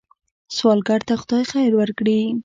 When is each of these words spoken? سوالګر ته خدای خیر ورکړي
سوالګر 0.55 1.01
ته 1.07 1.13
خدای 1.21 1.43
خیر 1.51 1.71
ورکړي 1.77 2.19